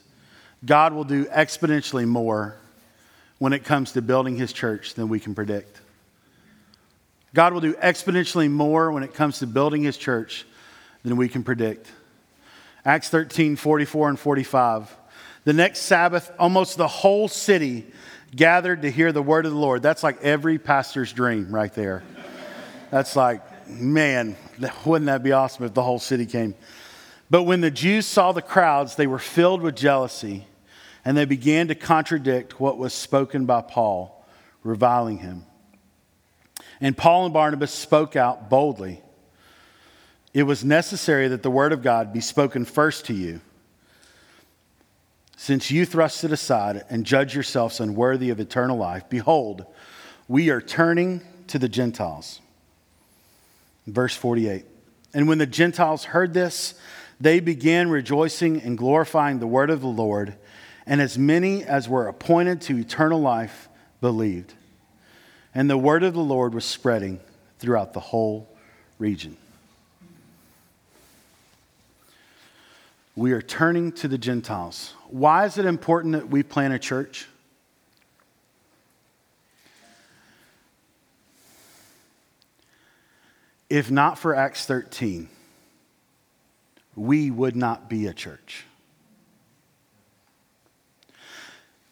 [0.64, 2.57] God will do exponentially more
[3.38, 5.81] when it comes to building his church than we can predict.
[7.35, 10.44] God will do exponentially more when it comes to building his church
[11.05, 11.87] than we can predict.
[12.85, 14.96] Acts 13, 44 and 45.
[15.44, 17.87] The next Sabbath, almost the whole city
[18.35, 19.83] gathered to hear the word of the Lord.
[19.83, 22.03] That's like every pastor's dream right there.
[22.90, 24.37] That's like, man,
[24.85, 26.55] wouldn't that be awesome if the whole city came?
[27.31, 30.46] But when the Jews saw the crowds, they were filled with jealousy
[31.09, 34.27] and they began to contradict what was spoken by Paul,
[34.62, 35.47] reviling him.
[36.83, 39.01] And Paul and Barnabas spoke out boldly.
[40.35, 43.40] It was necessary that the word of God be spoken first to you.
[45.38, 49.64] Since you thrust it aside and judge yourselves unworthy of eternal life, behold,
[50.29, 52.42] we are turning to the Gentiles.
[53.87, 54.66] Verse 48.
[55.14, 56.75] And when the Gentiles heard this,
[57.18, 60.37] they began rejoicing and glorifying the word of the Lord,
[60.88, 63.68] and as many as were appointed to eternal life
[64.01, 64.55] believed.
[65.55, 67.20] And the word of the Lord was spreading
[67.59, 68.48] throughout the whole
[68.98, 69.37] region.
[73.14, 74.94] We are turning to the Gentiles.
[75.09, 77.29] Why is it important that we plant a church?
[83.68, 85.29] If not for Acts 13,
[86.96, 88.64] we would not be a church.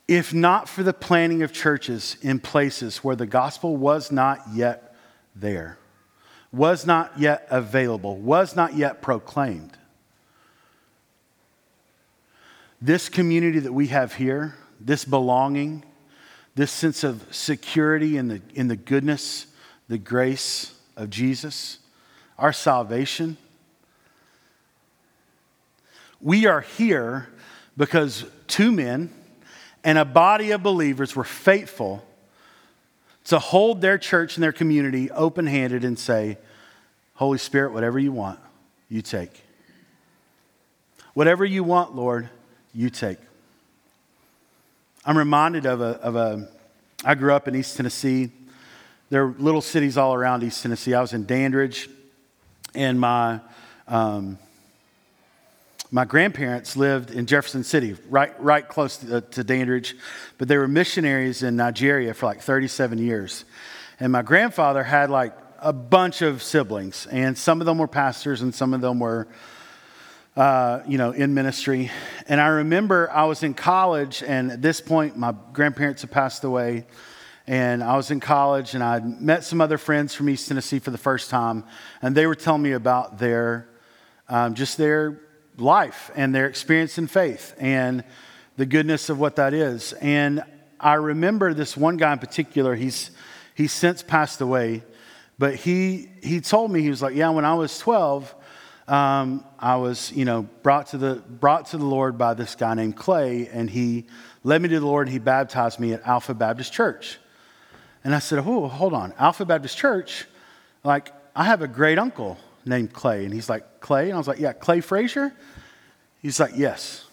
[0.09, 4.95] If not for the planting of churches in places where the gospel was not yet
[5.35, 5.79] there,
[6.53, 9.77] was not yet available, was not yet proclaimed.
[12.81, 15.85] This community that we have here, this belonging,
[16.55, 19.47] this sense of security in the, in the goodness,
[19.88, 21.79] the grace of Jesus,
[22.38, 23.37] our salvation,
[26.21, 27.29] we are here
[27.77, 29.12] because two men,
[29.87, 32.05] and a body of believers were faithful
[33.27, 36.38] to hold their church and their community open handed and say,
[37.14, 38.40] Holy Spirit, whatever you want,
[38.88, 39.44] you take.
[41.14, 42.29] Whatever you want, Lord,
[42.75, 43.18] you take.
[45.05, 46.49] I'm reminded of a, of a
[47.05, 48.31] I grew up in East Tennessee.
[49.09, 50.94] There are little cities all around East Tennessee.
[50.94, 51.88] I was in Dandridge,
[52.75, 53.38] and my
[53.87, 54.37] um,
[55.90, 59.96] my grandparents lived in Jefferson City, right, right close to, uh, to Dandridge,
[60.38, 63.44] but they were missionaries in Nigeria for like 37 years.
[64.01, 68.42] And my grandfather had like a bunch of siblings, and some of them were pastors,
[68.42, 69.29] and some of them were,
[70.37, 71.90] uh, you know, in ministry.
[72.27, 76.42] And I remember I was in college, and at this point, my grandparents had passed
[76.44, 76.87] away,
[77.46, 80.90] and I was in college, and I met some other friends from East Tennessee for
[80.90, 81.64] the first time,
[82.03, 83.68] and they were telling me about their,
[84.29, 85.20] um, just their
[85.59, 88.05] life and their experience in faith and
[88.57, 89.92] the goodness of what that is.
[89.95, 90.42] And
[90.79, 93.11] I remember this one guy in particular, he's,
[93.55, 94.83] he's since passed away,
[95.38, 98.35] but he, he told me, he was like, Yeah, when I was 12,
[98.88, 102.75] um, I was, you know, brought to, the, brought to the Lord by this guy
[102.75, 104.07] named Clay, and he
[104.45, 107.19] led me to the Lord he baptized me at Alpha Baptist Church.
[108.05, 110.27] And I said, Oh, hold on, Alpha Baptist Church?
[110.85, 113.25] Like, I have a great uncle named Clay.
[113.25, 114.05] And he's like, Clay?
[114.05, 115.33] And I was like, Yeah, Clay Frazier?
[116.21, 117.05] He's like, Yes,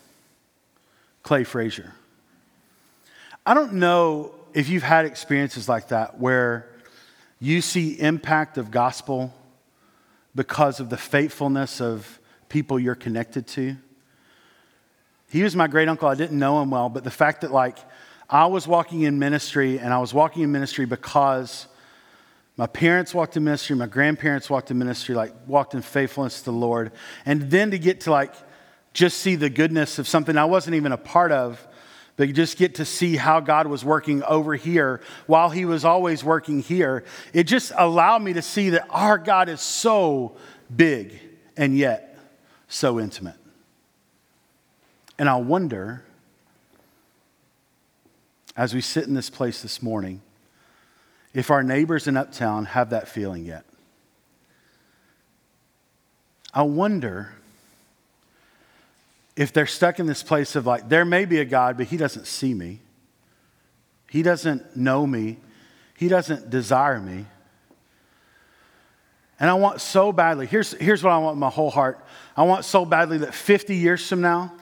[1.22, 1.94] Clay Frazier.
[3.46, 6.70] I don't know if you've had experiences like that where
[7.40, 9.34] you see impact of gospel
[10.36, 13.76] because of the faithfulness of people you're connected to.
[15.30, 16.08] He was my great uncle.
[16.08, 17.78] I didn't know him well, but the fact that, like,
[18.30, 21.68] I was walking in ministry and I was walking in ministry because
[22.56, 26.46] my parents walked in ministry, my grandparents walked in ministry, like, walked in faithfulness to
[26.46, 26.92] the Lord.
[27.26, 28.34] And then to get to, like,
[28.94, 31.66] just see the goodness of something I wasn't even a part of,
[32.16, 36.24] but just get to see how God was working over here while He was always
[36.24, 37.04] working here.
[37.34, 40.36] It just allowed me to see that our God is so
[40.76, 41.20] big
[41.58, 42.20] and yet
[42.68, 43.36] so intimate.
[45.18, 46.04] And I wonder,
[48.56, 50.22] as we sit in this place this morning,
[51.34, 53.66] if our neighbors in Uptown have that feeling yet.
[56.54, 57.34] I wonder
[59.36, 61.98] if they're stuck in this place of like, there may be a God, but he
[61.98, 62.80] doesn't see me.
[64.10, 65.38] He doesn't know me.
[65.98, 67.26] He doesn't desire me.
[69.40, 72.00] And I want so badly, here's, here's what I want my whole heart.
[72.38, 74.54] I want so badly that 50 years from now,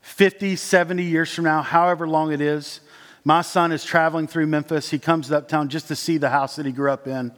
[0.00, 2.80] 50, 70 years from now, however long it is,
[3.24, 4.90] my son is traveling through Memphis.
[4.90, 7.32] He comes to Uptown just to see the house that he grew up in.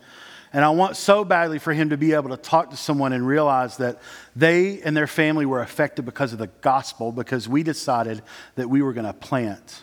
[0.52, 3.26] And I want so badly for him to be able to talk to someone and
[3.26, 4.00] realize that
[4.34, 8.22] they and their family were affected because of the gospel, because we decided
[8.54, 9.82] that we were going to plant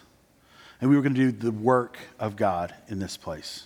[0.82, 3.66] and we were going to do the work of God in this place.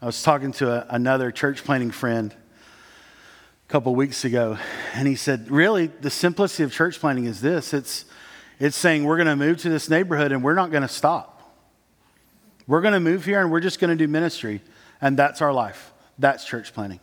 [0.00, 4.56] I was talking to a, another church planting friend a couple weeks ago,
[4.94, 8.04] and he said, Really, the simplicity of church planting is this it's,
[8.58, 11.34] it's saying we're going to move to this neighborhood and we're not going to stop.
[12.66, 14.60] We're going to move here and we're just going to do ministry.
[15.00, 15.92] And that's our life.
[16.18, 17.00] That's church planting.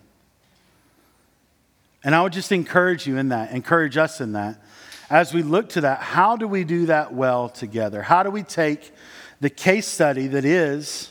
[2.03, 4.61] And I would just encourage you in that, encourage us in that.
[5.09, 8.01] As we look to that, how do we do that well together?
[8.01, 8.91] How do we take
[9.39, 11.09] the case study that is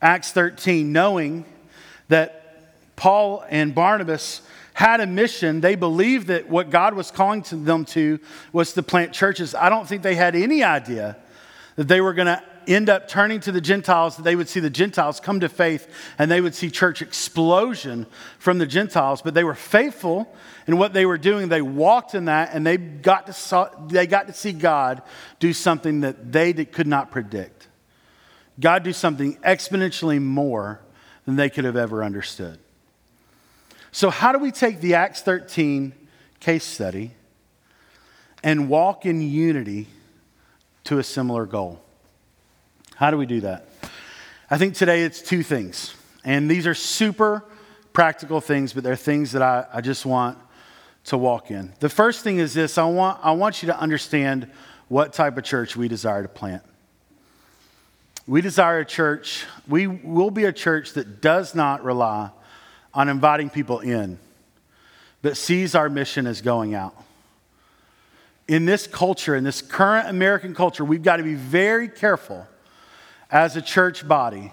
[0.00, 1.44] Acts 13, knowing
[2.08, 2.44] that
[2.96, 4.42] Paul and Barnabas
[4.74, 5.60] had a mission.
[5.60, 8.18] They believed that what God was calling to them to
[8.52, 9.54] was to plant churches.
[9.54, 11.16] I don't think they had any idea
[11.76, 14.60] that they were going to end up turning to the Gentiles, that they would see
[14.60, 18.06] the Gentiles come to faith and they would see church explosion
[18.38, 19.22] from the Gentiles.
[19.22, 20.34] But they were faithful
[20.66, 21.48] in what they were doing.
[21.48, 25.02] They walked in that and they got to, saw, they got to see God
[25.38, 27.68] do something that they could not predict.
[28.58, 30.80] God do something exponentially more
[31.26, 32.58] than they could have ever understood.
[33.94, 35.92] So, how do we take the Acts 13
[36.40, 37.12] case study
[38.42, 39.86] and walk in unity
[40.82, 41.80] to a similar goal?
[42.96, 43.68] How do we do that?
[44.50, 45.94] I think today it's two things.
[46.24, 47.44] And these are super
[47.92, 50.38] practical things, but they're things that I, I just want
[51.04, 51.72] to walk in.
[51.78, 54.50] The first thing is this I want, I want you to understand
[54.88, 56.64] what type of church we desire to plant.
[58.26, 62.32] We desire a church, we will be a church that does not rely
[62.94, 64.18] on inviting people in,
[65.22, 66.94] but sees our mission as going out.
[68.46, 72.46] In this culture, in this current American culture, we've got to be very careful
[73.30, 74.52] as a church body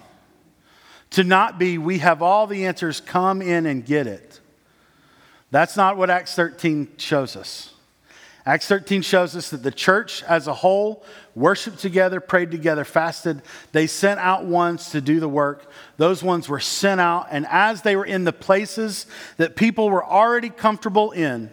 [1.10, 4.40] to not be, we have all the answers, come in and get it.
[5.50, 7.74] That's not what Acts 13 shows us.
[8.44, 13.40] Acts 13 shows us that the church as a whole worshiped together, prayed together, fasted.
[13.70, 15.70] They sent out ones to do the work.
[15.96, 20.04] Those ones were sent out, and as they were in the places that people were
[20.04, 21.50] already comfortable in,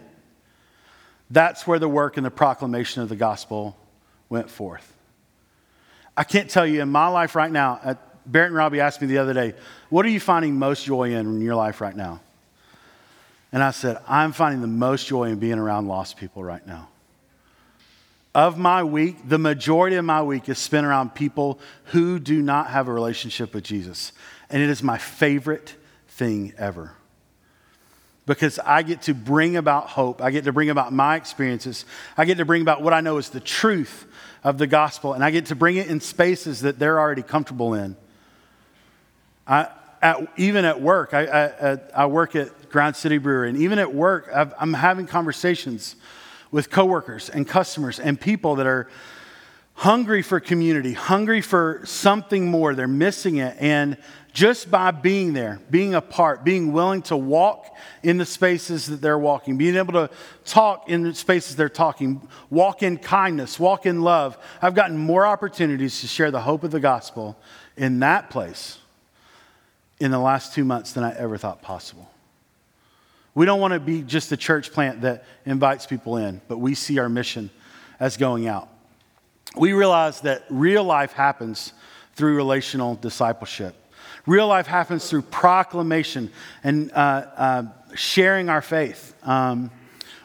[1.30, 3.76] that's where the work and the proclamation of the gospel
[4.28, 4.96] went forth.
[6.16, 9.18] I can't tell you in my life right now, Barrett and Robbie asked me the
[9.18, 9.54] other day,
[9.90, 12.20] What are you finding most joy in in your life right now?
[13.52, 16.88] And I said, I'm finding the most joy in being around lost people right now.
[18.32, 22.68] Of my week, the majority of my week is spent around people who do not
[22.68, 24.12] have a relationship with Jesus.
[24.48, 25.74] And it is my favorite
[26.08, 26.92] thing ever.
[28.26, 30.22] Because I get to bring about hope.
[30.22, 31.84] I get to bring about my experiences.
[32.16, 34.06] I get to bring about what I know is the truth
[34.44, 37.74] of the gospel, and I get to bring it in spaces that they're already comfortable
[37.74, 37.96] in.
[39.46, 39.68] I,
[40.00, 43.94] at, even at work, I, I, I, work at Grind City Brewery, and even at
[43.94, 45.96] work, i am having conversations
[46.50, 48.88] with coworkers and customers and people that are
[49.74, 52.74] hungry for community, hungry for something more.
[52.74, 53.96] They're missing it, and
[54.32, 59.00] just by being there, being a part, being willing to walk in the spaces that
[59.00, 60.10] they're walking, being able to
[60.44, 64.38] talk in the spaces they're talking, walk in kindness, walk in love.
[64.60, 67.38] I've gotten more opportunities to share the hope of the gospel
[67.76, 68.78] in that place
[69.98, 72.09] in the last two months than I ever thought possible.
[73.34, 76.74] We don't want to be just a church plant that invites people in, but we
[76.74, 77.50] see our mission
[77.98, 78.68] as going out.
[79.56, 81.72] We realize that real life happens
[82.14, 83.74] through relational discipleship.
[84.26, 86.30] Real life happens through proclamation
[86.62, 87.62] and uh, uh,
[87.94, 89.14] sharing our faith.
[89.22, 89.70] Um,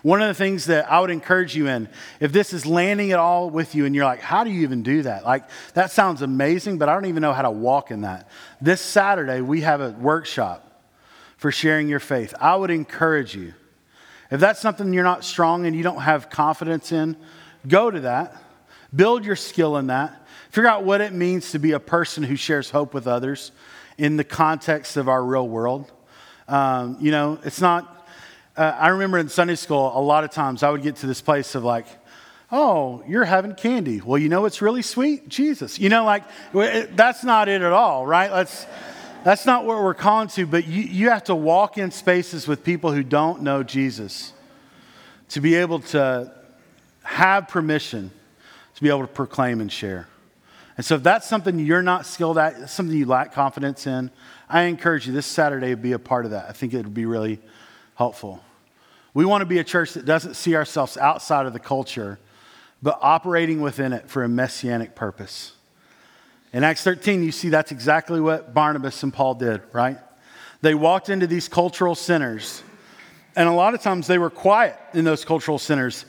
[0.01, 1.89] one of the things that I would encourage you in,
[2.20, 4.84] if this is landing at all with you and you're like, how do you even
[4.84, 5.26] do that?
[5.26, 8.30] Like, that sounds amazing, but I don't even know how to walk in that.
[8.62, 10.64] This Saturday, we have a workshop
[11.38, 12.34] for sharing your faith.
[12.40, 13.54] I would encourage you.
[14.32, 17.16] If that's something you're not strong and you don't have confidence in,
[17.68, 18.36] go to that.
[18.96, 20.26] Build your skill in that.
[20.50, 23.52] Figure out what it means to be a person who shares hope with others
[23.98, 25.92] in the context of our real world.
[26.48, 27.96] Um, you know, it's not
[28.58, 31.22] uh, I remember in Sunday school, a lot of times I would get to this
[31.22, 31.88] place of like,
[32.52, 34.00] oh, you're having candy.
[34.00, 35.28] Well, you know what's really sweet?
[35.28, 35.78] Jesus.
[35.78, 36.24] You know, like,
[36.96, 38.30] that's not it at all, right?
[38.30, 38.66] That's,
[39.26, 42.64] that's not what we're calling to, but you, you have to walk in spaces with
[42.64, 44.34] people who don't know Jesus
[45.30, 46.32] to be able to
[47.02, 48.12] have permission
[48.76, 50.08] to be able to proclaim and share.
[50.78, 54.12] And so, if that's something you're not skilled at, something you lack confidence in,
[54.48, 56.48] I encourage you this Saturday to be a part of that.
[56.48, 57.40] I think it would be really
[57.96, 58.44] helpful.
[59.16, 62.20] We want to be a church that doesn't see ourselves outside of the culture,
[62.84, 65.54] but operating within it for a messianic purpose.
[66.56, 69.97] In Acts 13, you see that's exactly what Barnabas and Paul did, right?
[70.62, 72.64] They walked into these cultural centers,
[73.36, 76.06] and a lot of times they were quiet in those cultural centers.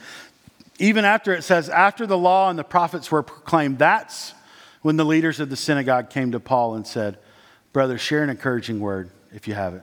[0.78, 4.34] Even after it says, after the law and the prophets were proclaimed, that's
[4.82, 7.18] when the leaders of the synagogue came to Paul and said,
[7.72, 9.82] Brother, share an encouraging word if you have it.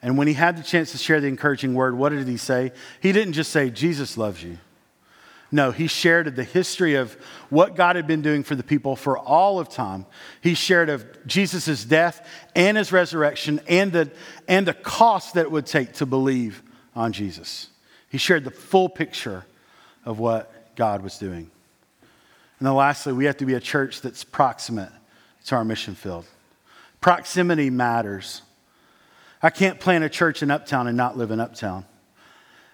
[0.00, 2.70] And when he had the chance to share the encouraging word, what did he say?
[3.00, 4.58] He didn't just say, Jesus loves you.
[5.52, 7.14] No, he shared the history of
[7.48, 10.06] what God had been doing for the people for all of time.
[10.40, 14.10] He shared of Jesus' death and his resurrection and the,
[14.46, 16.62] and the cost that it would take to believe
[16.94, 17.68] on Jesus.
[18.08, 19.44] He shared the full picture
[20.04, 21.50] of what God was doing.
[22.58, 24.92] And then lastly, we have to be a church that's proximate
[25.46, 26.26] to our mission field.
[27.00, 28.42] Proximity matters.
[29.42, 31.86] I can't plant a church in Uptown and not live in Uptown.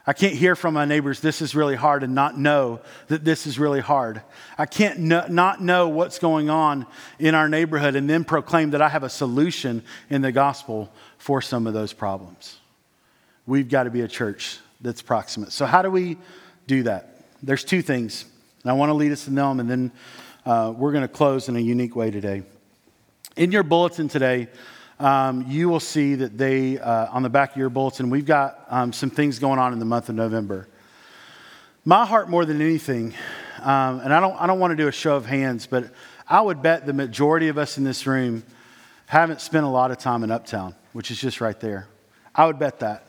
[0.09, 3.45] I can't hear from my neighbors, this is really hard, and not know that this
[3.45, 4.23] is really hard.
[4.57, 6.87] I can't not know what's going on
[7.19, 11.43] in our neighborhood and then proclaim that I have a solution in the gospel for
[11.43, 12.59] some of those problems.
[13.47, 15.51] We've got to be a church that's proximate.
[15.51, 16.19] So, how do we
[16.69, 17.25] do that?
[17.43, 18.27] There's two things,
[18.63, 19.91] and I want to lead us to them, and then
[20.45, 22.45] uh, we're going to close in a unique way today.
[23.37, 24.49] In your bulletin today,
[24.99, 28.65] um, you will see that they, uh, on the back of your bulletin, we've got
[28.69, 30.69] um, some things going on in the month of November.
[31.85, 33.15] My heart, more than anything,
[33.61, 35.91] um, and I don't, I don't want to do a show of hands, but
[36.29, 38.43] I would bet the majority of us in this room
[39.07, 41.87] haven't spent a lot of time in Uptown, which is just right there.
[42.35, 43.03] I would bet that.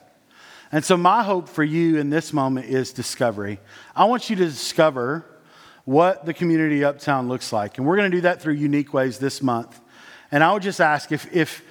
[0.72, 3.60] And so, my hope for you in this moment is discovery.
[3.96, 5.26] I want you to discover
[5.86, 7.78] what the community Uptown looks like.
[7.78, 9.80] And we're going to do that through unique ways this month.
[10.32, 11.64] And I would just ask if, if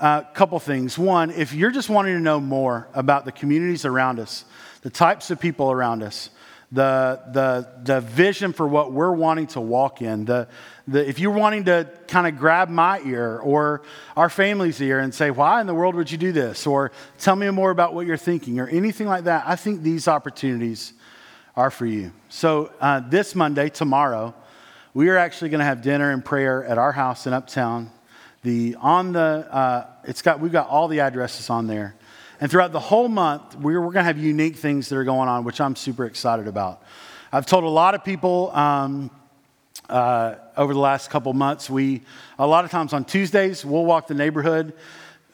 [0.00, 0.98] a uh, couple things.
[0.98, 4.44] One, if you're just wanting to know more about the communities around us,
[4.82, 6.30] the types of people around us,
[6.72, 10.48] the, the, the vision for what we're wanting to walk in, the,
[10.88, 13.82] the, if you're wanting to kind of grab my ear or
[14.16, 16.66] our family's ear and say, why in the world would you do this?
[16.66, 20.08] Or tell me more about what you're thinking or anything like that, I think these
[20.08, 20.92] opportunities
[21.56, 22.10] are for you.
[22.28, 24.34] So uh, this Monday, tomorrow,
[24.92, 27.90] we are actually going to have dinner and prayer at our house in Uptown.
[28.44, 31.94] The, on the, uh, it's got, we've got all the addresses on there.
[32.42, 35.44] And throughout the whole month, we're, we're to have unique things that are going on,
[35.44, 36.82] which I'm super excited about.
[37.32, 39.10] I've told a lot of people um,
[39.88, 42.02] uh, over the last couple months, we,
[42.38, 44.74] a lot of times on Tuesdays, we'll walk the neighborhood,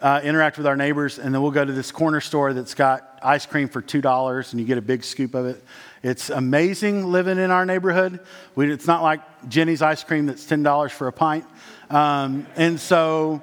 [0.01, 3.19] uh, interact with our neighbors, and then we'll go to this corner store that's got
[3.25, 5.65] ice cream for $2 and you get a big scoop of it.
[6.05, 8.21] It's amazing living in our neighborhood.
[8.55, 11.45] We, it's not like Jeni's ice cream that's $10 for a pint.
[11.91, 13.43] Um, and so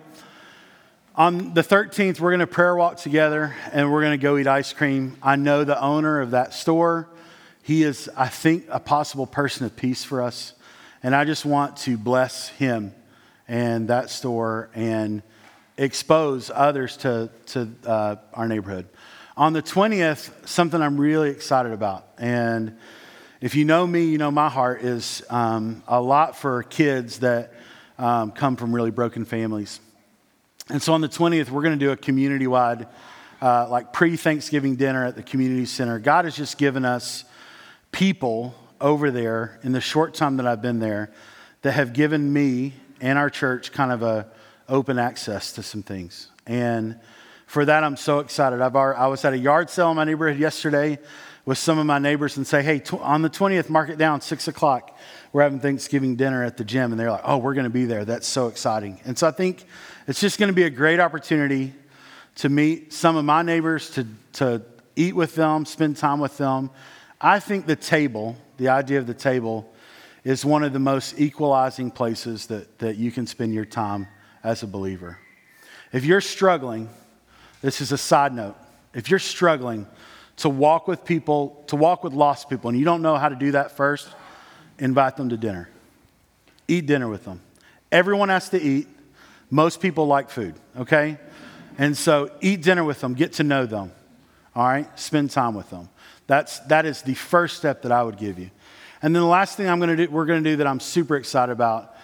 [1.14, 4.48] on the 13th, we're going to prayer walk together and we're going to go eat
[4.48, 5.18] ice cream.
[5.22, 7.10] I know the owner of that store.
[7.62, 10.54] He is, I think, a possible person of peace for us.
[11.04, 12.96] And I just want to bless him
[13.50, 15.24] and that store and
[15.78, 18.88] expose others to, to uh, our neighborhood.
[19.36, 22.08] On the 20th, something I'm really excited about.
[22.18, 22.78] And
[23.42, 27.52] if you know me, you know my heart is um, a lot for kids that
[27.98, 29.80] um, come from really broken families.
[30.70, 32.88] And so on the 20th, we're going to do a community wide,
[33.42, 36.00] uh, like pre Thanksgiving dinner at the community center.
[36.00, 37.24] God has just given us
[37.92, 41.12] people over there in the short time that I've been there
[41.62, 44.28] that have given me and our church kind of a
[44.70, 46.30] open access to some things.
[46.46, 47.00] And
[47.46, 48.62] for that, I'm so excited.
[48.62, 51.00] I've I was at a yard sale in my neighborhood yesterday
[51.48, 54.20] with some of my neighbors and say, hey, tw- on the 20th, mark it down,
[54.20, 55.00] 6 o'clock.
[55.32, 57.86] we're having Thanksgiving dinner at the gym, and they're like, oh, we're going to be
[57.86, 58.04] there.
[58.04, 59.00] That's so exciting.
[59.06, 59.64] And so I think
[60.08, 61.74] it's just going to be a great opportunity
[62.36, 64.62] to meet some of my neighbors, to, to
[64.98, 66.70] eat with them, spend time with them.
[67.22, 69.74] I think the table, the idea of the table,
[70.26, 74.10] is one of the most equalizing places that, that you can spend your time
[74.44, 75.18] as a believer.
[75.94, 76.90] If you're struggling,
[77.62, 78.58] this is a side note.
[78.94, 79.88] If you're struggling
[80.38, 83.36] to walk with people, to walk with lost people, and you don't know how to
[83.36, 84.08] do that first,
[84.80, 85.70] invite them to dinner.
[86.68, 87.42] Eat dinner with them.
[87.92, 88.88] Everyone has to eat.
[89.50, 91.18] Most people like food, okay?
[91.78, 93.92] And so eat dinner with them, get to know them,
[94.56, 95.00] all right?
[95.00, 95.90] Spend time with them.
[96.28, 98.52] That's, that is the first step that I would give you.
[99.02, 101.52] And then the last thing I'm gonna do, we're gonna do that I'm super excited
[101.52, 101.96] about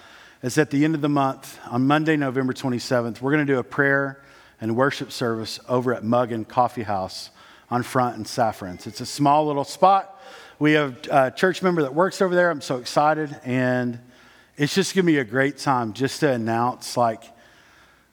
[0.42, 3.64] is at the end of the month, on Monday, November 27th, we're gonna do a
[3.64, 4.22] prayer
[4.60, 7.30] and worship service over at Muggin Coffee House
[7.70, 8.86] on Front and Saffarans.
[8.86, 10.20] It's a small little spot.
[10.58, 12.50] We have a church member that works over there.
[12.50, 13.38] I'm so excited.
[13.44, 13.98] And
[14.56, 17.24] it's just going to be a great time just to announce, like,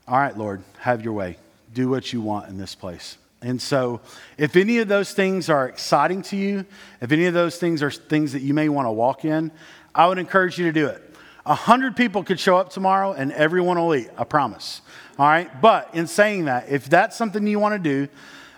[0.08, 1.38] all right, Lord, have your way.
[1.74, 3.18] Do what you want in this place.
[3.44, 4.02] And so,
[4.38, 6.66] if any of those things are exciting to you,
[7.00, 9.52] if any of those things are things that you may want to walk in,
[9.96, 11.02] I would encourage you to do it.
[11.46, 14.82] A hundred people could show up tomorrow and everyone will eat, I promise.
[15.18, 15.62] All right?
[15.62, 18.12] But in saying that, if that's something you want to do,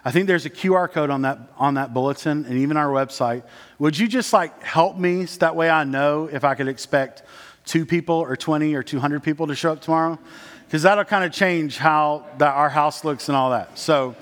[0.05, 3.43] I think there's a QR code on that on that bulletin and even our website.
[3.79, 7.23] Would you just like help me so that way I know if I could expect
[7.65, 10.19] two people or 20 or 200 people to show up tomorrow?
[10.65, 13.77] Because that'll kind of change how that our house looks and all that.
[13.77, 14.15] So,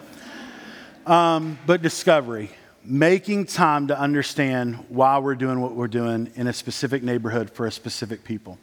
[1.07, 2.51] um, but discovery,
[2.83, 7.65] making time to understand why we're doing what we're doing in a specific neighborhood for
[7.65, 8.59] a specific people.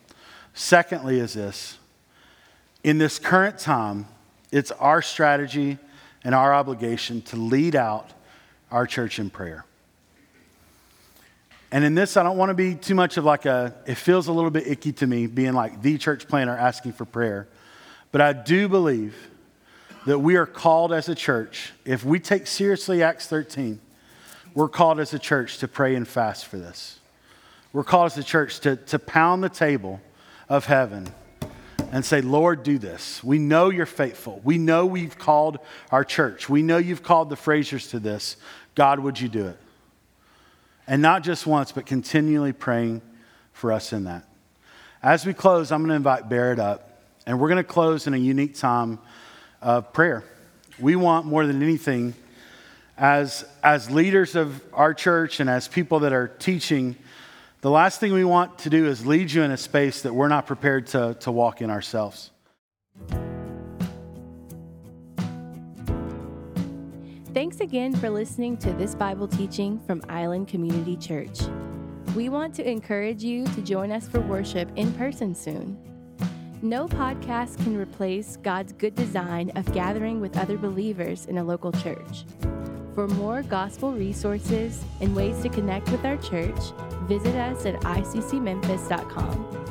[0.54, 1.78] Secondly, is this
[2.84, 4.06] in this current time,
[4.52, 5.78] it's our strategy
[6.28, 8.10] and our obligation to lead out
[8.70, 9.64] our church in prayer.
[11.72, 14.26] And in this, I don't want to be too much of like a, it feels
[14.26, 17.48] a little bit icky to me being like the church planter asking for prayer.
[18.12, 19.16] But I do believe
[20.04, 23.80] that we are called as a church, if we take seriously Acts 13,
[24.52, 27.00] we're called as a church to pray and fast for this.
[27.72, 30.02] We're called as a church to, to pound the table
[30.46, 31.10] of heaven
[31.90, 33.22] and say, Lord, do this.
[33.24, 34.40] We know you're faithful.
[34.44, 35.58] We know we've called
[35.90, 36.48] our church.
[36.48, 38.36] We know you've called the Fraziers to this.
[38.74, 39.56] God, would you do it?
[40.86, 43.02] And not just once, but continually praying
[43.52, 44.24] for us in that.
[45.02, 48.14] As we close, I'm going to invite Barrett up, and we're going to close in
[48.14, 48.98] a unique time
[49.60, 50.24] of prayer.
[50.78, 52.14] We want more than anything,
[52.96, 56.96] as, as leaders of our church and as people that are teaching
[57.60, 60.28] the last thing we want to do is lead you in a space that we're
[60.28, 62.30] not prepared to, to walk in ourselves.
[67.34, 71.38] Thanks again for listening to this Bible teaching from Island Community Church.
[72.16, 75.78] We want to encourage you to join us for worship in person soon.
[76.62, 81.70] No podcast can replace God's good design of gathering with other believers in a local
[81.70, 82.24] church.
[82.94, 86.58] For more gospel resources and ways to connect with our church,
[87.08, 89.64] visit us at iccmemphis.com.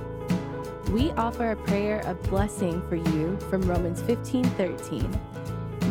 [0.91, 5.07] We offer a prayer of blessing for you from Romans 15:13.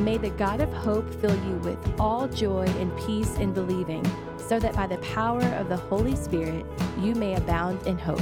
[0.05, 4.05] May the God of hope fill you with all joy and peace in believing,
[4.37, 6.67] so that by the power of the Holy Spirit
[6.99, 8.21] you may abound in hope.